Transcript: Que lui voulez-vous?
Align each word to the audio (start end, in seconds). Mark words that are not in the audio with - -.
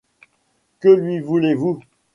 Que 0.79 0.89
lui 0.89 1.19
voulez-vous? 1.19 1.79